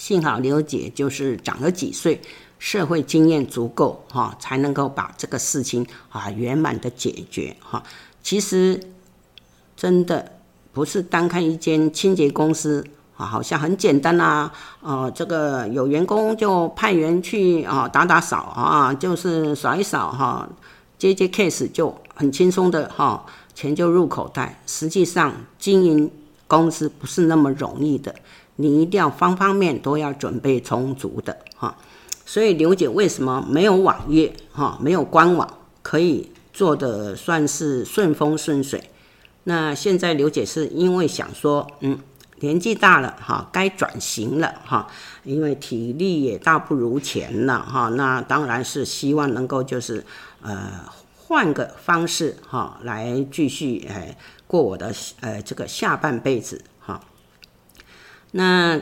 [0.05, 2.21] 幸好刘姐就是长了几岁，
[2.59, 7.81] 社会经验足够哈，才能够把这个事情啊圆满的解决哈。
[8.21, 8.79] 其实
[9.75, 10.33] 真的
[10.71, 12.85] 不是单看一间清洁公司
[13.17, 20.47] 啊，好像很简单啊，呃，这个有员工就派员去啊打打扫啊，就是扫一扫哈，
[20.99, 23.25] 接接 case 就很轻松的哈，
[23.55, 24.61] 钱就入口袋。
[24.67, 26.11] 实际上经营
[26.45, 28.13] 公司不是那么容易的。
[28.57, 31.75] 你一定要方方面面都要准备充足的哈，
[32.25, 38.89] 所以刘姐为什么没有网页哈，没有官网可以做的算是顺风顺水？
[39.43, 41.99] 那现在刘姐是因为想说，嗯，
[42.39, 44.87] 年纪大了哈，该转型了哈，
[45.23, 47.89] 因为体力也大不如前了哈。
[47.89, 50.05] 那当然是希望能够就是
[50.41, 50.85] 呃
[51.17, 56.61] 换个方式哈，来继续哎过我的呃这个下半辈子。
[58.35, 58.81] 那。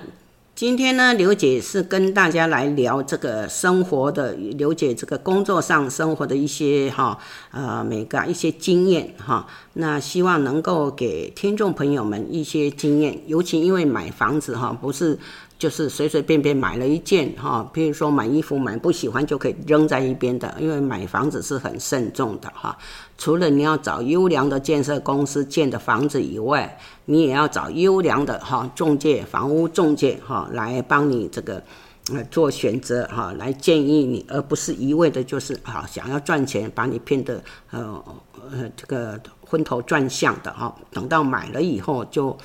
[0.56, 7.18] 今天呢，刘姐是跟大家来聊这个生活的，刘姐这个工作上生活的一些哈，
[7.50, 15.18] 呃，每个一些经验哈，那希望能够给听众朋友们一些经验，尤其因为买房子哈，不是。
[15.64, 22.78] 就是随随便便买了一件哈，譬如说买衣服买不喜欢就可以扔在一边的，因为买房子是很慎重的哈。
[23.18, 31.64] 除了你要找优良的建设公司建的房子以外，你也要找优良的哈中介、房屋中介哈来帮你这个
[32.12, 37.42] 呃做选择哈，来建议你，而不是一味的就是啊想要赚钱把你骗得
[37.72, 38.04] 呃
[38.52, 42.38] 呃这个昏头转向的哈，等到买了以后就。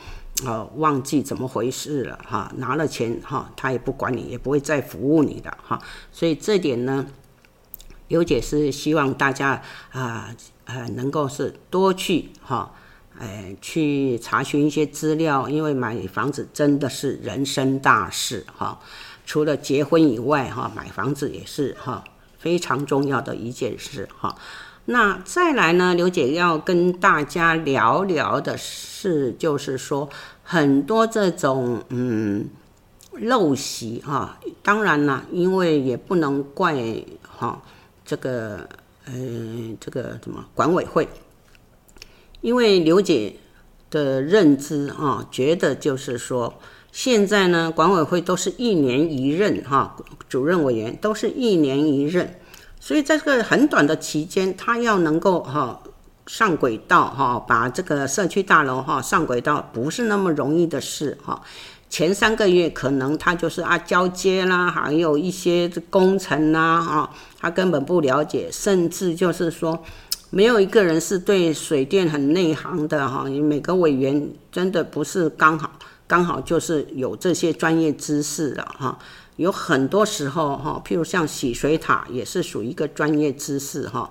[0.47, 5.81] 哦，忘记怎么回事了哈，拿了钱哈，他也不管你，也不会再服务你的哈，
[6.13, 7.07] 所以这点呢，
[8.07, 9.61] 刘姐是希望大家
[9.91, 10.33] 啊
[10.67, 12.73] 呃能够是多去哈，
[13.19, 18.79] 哎去查询一些资料，因为买房子真的是人生大事哈，
[19.27, 22.05] 除了结婚以外哈，买房子也是哈
[22.39, 24.37] 非常重要的一件事哈。
[24.91, 30.09] 那再来呢，刘姐要跟大家聊聊的是，就是说
[30.43, 32.47] 很多这种嗯
[33.13, 36.75] 陋习哈，当然啦，因为也不能怪
[37.23, 37.61] 哈
[38.03, 38.67] 这个
[39.05, 39.13] 呃
[39.79, 41.07] 这个什么管委会，
[42.41, 43.37] 因为刘姐
[43.91, 46.59] 的认知啊，觉得就是说
[46.91, 49.95] 现在呢管委会都是一年一任哈，
[50.31, 52.38] 主任委员都是一年一任。
[52.81, 55.81] 所以在这个很短的期间，他要能够哈
[56.27, 61.43] 上轨道哈，把这个社区大楼哈上轨道，不是那么容易的事哈。
[61.91, 67.11] 前三个月可能他就是啊交接啦，还有一些工程啦啊，
[67.41, 69.83] 他根本不了解，甚至就是说
[70.29, 73.25] 没有一个人是对水电很内行的哈。
[73.25, 78.99] 每个委员真的不是刚好刚好就是有这些专业知识的哈。
[79.37, 84.11] 有很多时候哈，譬如像洗水塔也是属于一个专业知识哈，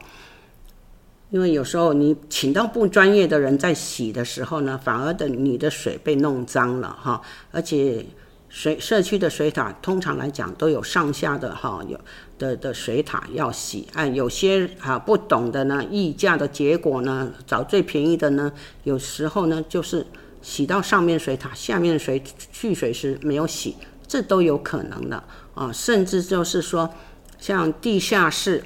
[1.31, 7.21] 因为有时候你请到不专业的人在洗的时候呢，反而的你的水被弄脏了哈，
[7.51, 8.05] 而且
[8.47, 11.99] 水社区的水塔通常来讲都有上下的哈，有
[12.39, 18.53] 的的水塔要洗，哎，有些啊不懂的呢，议价的结果呢，找最便宜的呢，
[18.85, 20.07] 有时候呢就是
[20.47, 22.23] 洗到上面水塔，下面水
[22.53, 23.75] 蓄水时没有洗。
[24.07, 25.21] 这都有可能的
[25.53, 26.89] 啊，甚至就是说，
[27.37, 28.63] 像地下室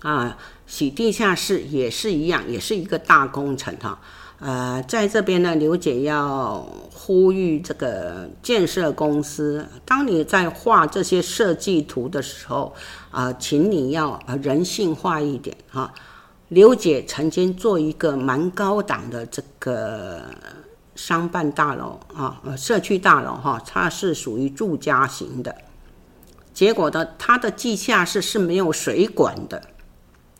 [0.00, 3.98] 啊，洗地下室也是一样，也是一个大工程哈。
[4.38, 6.58] 呃，在这边呢，刘姐要
[6.92, 12.74] 呼吁这个建设公司，当你在画这些设计图的时候
[13.10, 15.94] 啊，请你要人性化一点哈。
[16.48, 20.24] 刘姐曾经做一个蛮高档的这个。
[20.98, 25.54] 商办大楼啊，呃，社区大楼哈，它是属于住家型的。
[26.52, 29.62] 结果呢，它的地下室是没有水管的，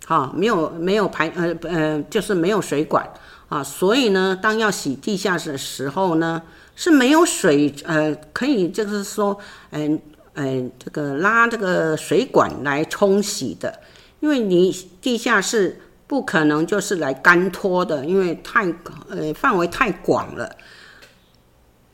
[0.04, 3.08] 哈，没有没有排，呃呃，就是没有水管
[3.48, 3.62] 啊。
[3.62, 6.42] 所以呢，当要洗地下室的时候呢，
[6.74, 9.38] 是没有水，呃，可以就是说，
[9.70, 10.00] 嗯
[10.34, 13.78] 嗯，这个拉这个水管来冲洗的，
[14.18, 15.82] 因为你地下室。
[16.08, 18.64] 不可能就是来干拖的，因为太
[19.10, 20.56] 呃范围太广了。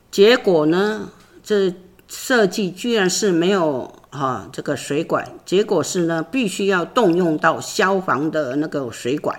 [0.09, 1.09] 结果呢，
[1.43, 1.75] 这
[2.07, 9.37] 设计居然是没有啊这个水管，结果是呢必须要动用到消防的那个水管，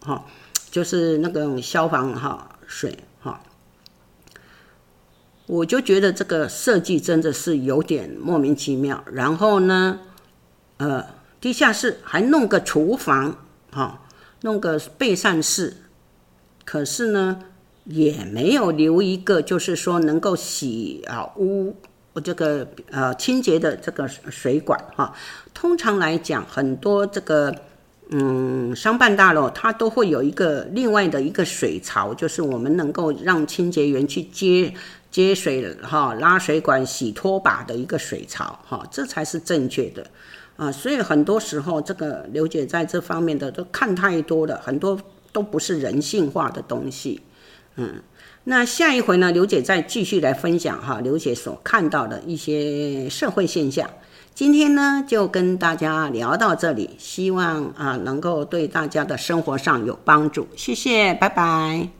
[0.00, 0.26] 哈，
[0.70, 3.40] 就是那个消防哈水哈。
[5.46, 9.02] 我就觉得这个设计真的是有点莫名其妙。
[9.10, 10.00] 然后呢，
[10.76, 11.06] 呃，
[11.40, 13.38] 地下室还弄个厨房，
[13.72, 14.02] 哈。
[14.42, 15.76] 弄个备膳室，
[16.64, 17.40] 可是呢，
[17.84, 21.74] 也没有留一个，就是说能够洗啊污
[22.22, 25.12] 这个呃清洁的这个水管哈。
[25.52, 27.54] 通常来讲，很多这个
[28.10, 34.72] 嗯商办大楼它都会有一个另外的一个水槽，就是我们能够让清洁员去接
[35.10, 40.06] 接水哈，拉水管、洗拖把的一个水槽哈，这才是正确的。
[40.58, 45.00] 啊，所以很多时候，这个刘姐在这方面的都看太多了，很多
[45.32, 47.22] 都不是人性化的东西。
[47.76, 48.02] 嗯，
[48.42, 53.88] 那下一回呢，刘姐再继续来分享哈，刘姐所看到的一些社会现象。
[54.34, 60.48] 今天呢，就跟大家聊到这里，希望啊能够对大家的生活上有帮助。
[60.56, 61.97] 谢谢，拜拜。